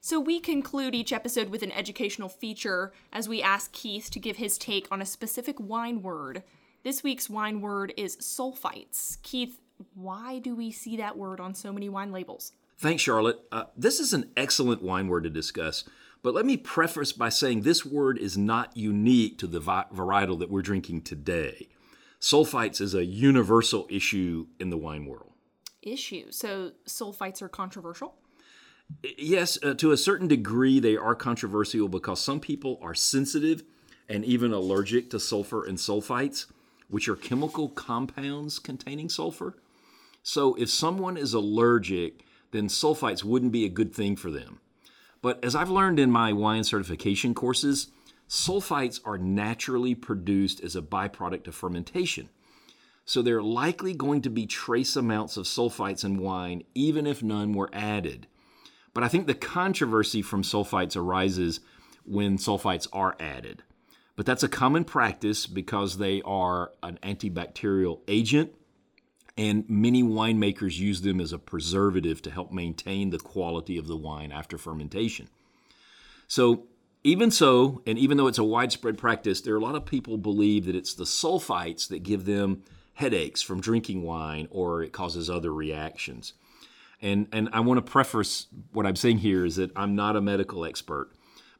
So 0.00 0.18
we 0.18 0.40
conclude 0.40 0.94
each 0.94 1.12
episode 1.12 1.50
with 1.50 1.62
an 1.62 1.72
educational 1.72 2.30
feature 2.30 2.92
as 3.12 3.28
we 3.28 3.42
ask 3.42 3.72
Keith 3.72 4.10
to 4.12 4.18
give 4.18 4.38
his 4.38 4.56
take 4.56 4.86
on 4.90 5.02
a 5.02 5.06
specific 5.06 5.56
wine 5.58 6.00
word. 6.00 6.44
This 6.84 7.02
week's 7.02 7.28
wine 7.28 7.60
word 7.60 7.92
is 7.96 8.16
sulfites. 8.16 9.20
Keith, 9.22 9.60
why 9.94 10.38
do 10.38 10.54
we 10.54 10.70
see 10.70 10.96
that 10.96 11.16
word 11.16 11.40
on 11.40 11.54
so 11.54 11.72
many 11.72 11.88
wine 11.88 12.12
labels? 12.12 12.52
Thanks, 12.78 13.02
Charlotte. 13.02 13.40
Uh, 13.50 13.64
this 13.76 13.98
is 13.98 14.12
an 14.12 14.30
excellent 14.36 14.82
wine 14.82 15.08
word 15.08 15.24
to 15.24 15.30
discuss, 15.30 15.84
but 16.22 16.34
let 16.34 16.46
me 16.46 16.56
preface 16.56 17.12
by 17.12 17.28
saying 17.28 17.62
this 17.62 17.84
word 17.84 18.18
is 18.18 18.38
not 18.38 18.76
unique 18.76 19.38
to 19.38 19.46
the 19.46 19.60
vi- 19.60 19.86
varietal 19.92 20.38
that 20.38 20.50
we're 20.50 20.62
drinking 20.62 21.02
today. 21.02 21.68
Sulfites 22.20 22.80
is 22.80 22.94
a 22.94 23.04
universal 23.04 23.86
issue 23.90 24.46
in 24.58 24.70
the 24.70 24.76
wine 24.76 25.06
world. 25.06 25.32
Issue. 25.82 26.30
So 26.30 26.72
sulfites 26.86 27.42
are 27.42 27.48
controversial? 27.48 28.14
Yes, 29.16 29.58
uh, 29.62 29.74
to 29.74 29.92
a 29.92 29.96
certain 29.96 30.28
degree, 30.28 30.80
they 30.80 30.96
are 30.96 31.14
controversial 31.14 31.88
because 31.88 32.20
some 32.20 32.40
people 32.40 32.78
are 32.82 32.94
sensitive 32.94 33.62
and 34.08 34.24
even 34.24 34.52
allergic 34.52 35.10
to 35.10 35.20
sulfur 35.20 35.64
and 35.64 35.78
sulfites, 35.78 36.46
which 36.88 37.08
are 37.08 37.16
chemical 37.16 37.68
compounds 37.68 38.58
containing 38.58 39.08
sulfur. 39.08 39.54
So, 40.22 40.54
if 40.54 40.70
someone 40.70 41.16
is 41.16 41.34
allergic, 41.34 42.24
then 42.50 42.68
sulfites 42.68 43.24
wouldn't 43.24 43.52
be 43.52 43.64
a 43.64 43.70
good 43.70 43.94
thing 43.94 44.16
for 44.16 44.30
them. 44.30 44.60
But 45.22 45.42
as 45.44 45.54
I've 45.54 45.70
learned 45.70 45.98
in 45.98 46.10
my 46.10 46.32
wine 46.32 46.64
certification 46.64 47.34
courses, 47.34 47.88
sulfites 48.28 49.00
are 49.04 49.18
naturally 49.18 49.94
produced 49.94 50.62
as 50.62 50.76
a 50.76 50.82
byproduct 50.82 51.46
of 51.46 51.54
fermentation. 51.54 52.28
So, 53.04 53.22
there 53.22 53.38
are 53.38 53.42
likely 53.42 53.94
going 53.94 54.22
to 54.22 54.30
be 54.30 54.46
trace 54.46 54.96
amounts 54.96 55.36
of 55.36 55.46
sulfites 55.46 56.04
in 56.04 56.18
wine, 56.18 56.64
even 56.74 57.06
if 57.06 57.22
none 57.22 57.52
were 57.52 57.70
added. 57.72 58.26
But 58.92 59.04
I 59.04 59.08
think 59.08 59.26
the 59.26 59.34
controversy 59.34 60.22
from 60.22 60.42
sulfites 60.42 60.96
arises 60.96 61.60
when 62.04 62.38
sulfites 62.38 62.88
are 62.92 63.16
added. 63.20 63.62
But 64.18 64.26
that's 64.26 64.42
a 64.42 64.48
common 64.48 64.82
practice 64.82 65.46
because 65.46 65.98
they 65.98 66.22
are 66.22 66.72
an 66.82 66.98
antibacterial 67.04 68.00
agent, 68.08 68.52
and 69.36 69.64
many 69.70 70.02
winemakers 70.02 70.76
use 70.76 71.02
them 71.02 71.20
as 71.20 71.32
a 71.32 71.38
preservative 71.38 72.20
to 72.22 72.32
help 72.32 72.50
maintain 72.50 73.10
the 73.10 73.20
quality 73.20 73.78
of 73.78 73.86
the 73.86 73.96
wine 73.96 74.32
after 74.32 74.58
fermentation. 74.58 75.28
So, 76.26 76.64
even 77.04 77.30
so, 77.30 77.80
and 77.86 77.96
even 77.96 78.16
though 78.16 78.26
it's 78.26 78.38
a 78.38 78.44
widespread 78.44 78.98
practice, 78.98 79.40
there 79.40 79.54
are 79.54 79.58
a 79.58 79.62
lot 79.62 79.76
of 79.76 79.86
people 79.86 80.18
believe 80.18 80.66
that 80.66 80.74
it's 80.74 80.94
the 80.94 81.04
sulfites 81.04 81.86
that 81.86 82.02
give 82.02 82.24
them 82.24 82.64
headaches 82.94 83.40
from 83.40 83.60
drinking 83.60 84.02
wine 84.02 84.48
or 84.50 84.82
it 84.82 84.90
causes 84.90 85.30
other 85.30 85.54
reactions. 85.54 86.32
And, 87.00 87.28
and 87.30 87.50
I 87.52 87.60
want 87.60 87.78
to 87.78 87.88
preface 87.88 88.48
what 88.72 88.84
I'm 88.84 88.96
saying 88.96 89.18
here 89.18 89.44
is 89.44 89.54
that 89.56 89.70
I'm 89.76 89.94
not 89.94 90.16
a 90.16 90.20
medical 90.20 90.64
expert, 90.64 91.12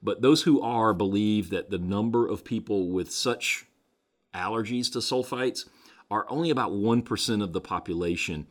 but 0.03 0.23
those 0.23 0.43
who 0.43 0.61
are 0.61 0.95
believe 0.95 1.51
that 1.51 1.71
the 1.71 1.79
number 1.79 2.27
of 2.27 2.45
people 2.45 2.91
with 2.91 3.11
such 3.11 3.67
allergies 4.35 4.91
to 4.93 4.99
sulfites 4.99 5.69
are 6.11 6.27
only 6.29 6.51
about 6.51 6.73
1% 6.73 7.43
of 7.43 7.53
the 7.53 7.61
population. 7.61 8.47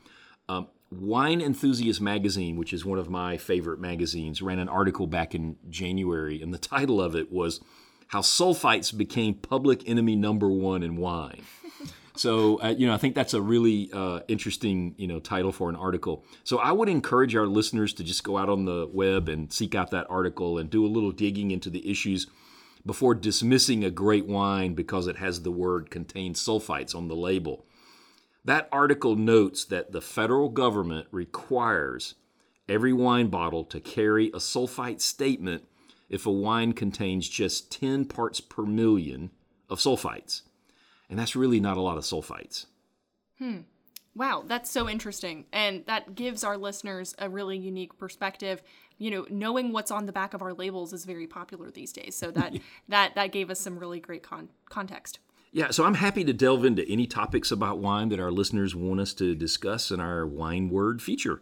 Um, 0.50 0.68
Wine 0.92 1.42
Enthusiast 1.42 2.00
magazine, 2.00 2.56
which 2.56 2.72
is 2.72 2.86
one 2.86 3.00
of 3.00 3.10
my 3.10 3.38
favorite 3.38 3.80
magazines, 3.80 4.42
ran 4.42 4.60
an 4.60 4.70
article 4.70 5.08
back 5.08 5.36
in 5.36 5.58
January, 5.70 6.42
and 6.42 6.54
the 6.54 6.58
title 6.58 7.02
of 7.02 7.16
it 7.16 7.32
was 7.32 7.60
How 8.08 8.22
Sulfites 8.22 8.96
Became 8.96 9.34
Public 9.34 9.88
Enemy 9.88 10.16
Number 10.16 10.50
One 10.50 10.84
in 10.84 10.96
Wine. 10.96 11.44
So 12.18 12.62
uh, 12.62 12.76
you 12.78 12.88
know, 12.88 12.94
I 12.94 12.98
think 12.98 13.16
that's 13.16 13.34
a 13.34 13.42
really 13.42 13.90
uh, 13.94 14.22
interesting 14.28 14.96
you 14.98 15.08
know 15.08 15.20
title 15.20 15.52
for 15.52 15.70
an 15.70 15.76
article. 15.76 16.26
So 16.44 16.58
I 16.58 16.72
would 16.72 16.90
encourage 16.90 17.36
our 17.36 17.48
listeners 17.48 17.94
to 17.94 18.04
just 18.04 18.24
go 18.24 18.38
out 18.38 18.50
on 18.50 18.66
the 18.66 18.90
web 18.92 19.30
and 19.30 19.52
seek 19.52 19.76
out 19.76 19.92
that 19.92 20.08
article 20.10 20.58
and 20.58 20.70
do 20.70 20.86
a 20.86 20.88
little 20.88 21.12
digging 21.12 21.52
into 21.52 21.70
the 21.70 21.90
issues 21.90 22.28
before 22.86 23.14
dismissing 23.14 23.84
a 23.84 23.92
great 23.92 24.26
wine 24.26 24.74
because 24.74 25.08
it 25.08 25.18
has 25.18 25.42
the 25.42 25.52
word 25.52 25.92
contains 25.92 26.44
sulfites 26.44 26.96
on 26.96 27.08
the 27.08 27.16
label. 27.16 27.66
That 28.46 28.70
article 28.72 29.18
notes 29.18 29.66
that 29.66 29.92
the 29.92 30.02
federal 30.02 30.48
government 30.48 31.08
requires 31.12 32.16
every 32.70 32.94
wine 32.94 33.28
bottle 33.28 33.66
to 33.66 33.80
carry 33.82 34.28
a 34.30 34.38
sulfite 34.38 35.02
statement 35.02 35.66
if 36.10 36.26
a 36.26 36.32
wine 36.32 36.72
contains 36.72 37.28
just 37.28 37.72
10 37.72 38.06
parts 38.06 38.40
per 38.40 38.64
million 38.64 39.32
of 39.70 39.80
sulfites. 39.80 40.44
And 41.10 41.18
that's 41.18 41.36
really 41.36 41.60
not 41.60 41.78
a 41.78 41.82
lot 41.82 41.98
of 41.98 42.04
sulfites. 42.04 42.66
Hmm. 43.40 43.60
Wow, 44.16 44.44
that's 44.48 44.72
so 44.72 44.90
interesting. 44.90 45.46
And 45.54 45.86
that 45.86 46.16
gives 46.16 46.44
our 46.44 46.58
listeners 46.58 47.14
a 47.20 47.30
really 47.30 47.58
unique 47.58 47.98
perspective. 48.00 48.64
You 48.98 49.12
know, 49.12 49.28
knowing 49.30 49.72
what's 49.72 49.92
on 49.92 50.08
the 50.08 50.12
back 50.12 50.34
of 50.34 50.42
our 50.42 50.54
labels 50.54 50.92
is 50.92 51.06
very 51.06 51.28
popular 51.28 51.70
these 51.70 51.94
days. 51.94 52.16
So 52.16 52.32
that 52.32 52.58
that 52.90 53.16
that 53.16 53.32
gave 53.32 53.52
us 53.52 53.60
some 53.60 53.78
really 53.78 54.00
great 54.00 54.24
con- 54.24 54.50
context. 54.70 55.20
Yeah, 55.54 55.72
so 55.72 55.86
I'm 55.86 55.96
happy 55.96 56.24
to 56.24 56.34
delve 56.34 56.66
into 56.66 56.88
any 56.90 57.08
topics 57.08 57.52
about 57.52 57.78
wine 57.78 58.10
that 58.10 58.20
our 58.20 58.32
listeners 58.32 58.76
want 58.76 59.00
us 59.00 59.14
to 59.16 59.34
discuss 59.34 59.92
in 59.92 60.00
our 60.00 60.26
wine 60.28 60.70
word 60.70 61.02
feature. 61.02 61.42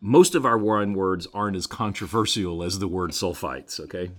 Most 0.00 0.34
of 0.34 0.44
our 0.44 0.58
wine 0.58 0.92
words 0.92 1.26
aren't 1.32 1.56
as 1.56 1.66
controversial 1.66 2.62
as 2.62 2.78
the 2.78 2.86
word 2.86 3.10
sulfites, 3.12 3.80
okay? 3.80 4.10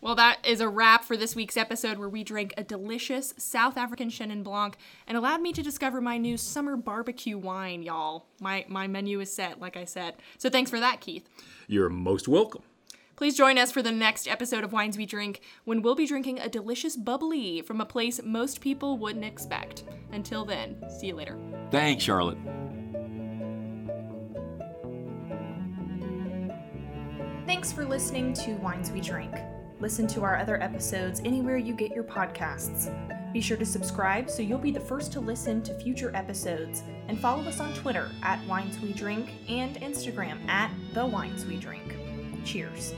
Well, 0.00 0.14
that 0.14 0.38
is 0.44 0.60
a 0.60 0.68
wrap 0.68 1.04
for 1.04 1.16
this 1.16 1.34
week's 1.34 1.56
episode 1.56 1.98
where 1.98 2.08
we 2.08 2.22
drank 2.22 2.54
a 2.56 2.62
delicious 2.62 3.34
South 3.36 3.76
African 3.76 4.10
Chenin 4.10 4.44
Blanc 4.44 4.76
and 5.08 5.18
allowed 5.18 5.42
me 5.42 5.52
to 5.52 5.62
discover 5.62 6.00
my 6.00 6.18
new 6.18 6.36
summer 6.36 6.76
barbecue 6.76 7.36
wine, 7.36 7.82
y'all. 7.82 8.26
My, 8.40 8.64
my 8.68 8.86
menu 8.86 9.18
is 9.18 9.32
set, 9.32 9.60
like 9.60 9.76
I 9.76 9.84
said. 9.84 10.14
So 10.38 10.48
thanks 10.50 10.70
for 10.70 10.78
that, 10.78 11.00
Keith. 11.00 11.28
You're 11.66 11.88
most 11.88 12.28
welcome. 12.28 12.62
Please 13.16 13.36
join 13.36 13.58
us 13.58 13.72
for 13.72 13.82
the 13.82 13.90
next 13.90 14.28
episode 14.28 14.62
of 14.62 14.72
Wines 14.72 14.96
We 14.96 15.04
Drink 15.04 15.40
when 15.64 15.82
we'll 15.82 15.96
be 15.96 16.06
drinking 16.06 16.38
a 16.38 16.48
delicious 16.48 16.94
bubbly 16.96 17.62
from 17.62 17.80
a 17.80 17.84
place 17.84 18.20
most 18.22 18.60
people 18.60 18.98
wouldn't 18.98 19.24
expect. 19.24 19.82
Until 20.12 20.44
then, 20.44 20.80
see 20.88 21.08
you 21.08 21.16
later. 21.16 21.36
Thanks, 21.72 22.04
Charlotte. 22.04 22.38
Thanks 27.46 27.72
for 27.72 27.84
listening 27.84 28.32
to 28.34 28.52
Wines 28.58 28.92
We 28.92 29.00
Drink. 29.00 29.34
Listen 29.80 30.08
to 30.08 30.24
our 30.24 30.36
other 30.36 30.60
episodes 30.60 31.20
anywhere 31.24 31.56
you 31.56 31.72
get 31.72 31.92
your 31.92 32.02
podcasts. 32.02 32.92
Be 33.32 33.40
sure 33.40 33.56
to 33.56 33.64
subscribe 33.64 34.28
so 34.28 34.42
you'll 34.42 34.58
be 34.58 34.72
the 34.72 34.80
first 34.80 35.12
to 35.12 35.20
listen 35.20 35.62
to 35.62 35.74
future 35.74 36.10
episodes, 36.16 36.82
and 37.06 37.18
follow 37.18 37.44
us 37.44 37.60
on 37.60 37.72
Twitter 37.74 38.10
at 38.22 38.44
Wines 38.46 38.80
We 38.80 38.92
Drink 38.92 39.30
and 39.48 39.76
Instagram 39.76 40.44
at 40.48 40.72
The 40.94 41.06
Wines 41.06 41.46
We 41.46 41.58
Drink. 41.58 41.96
Cheers. 42.44 42.92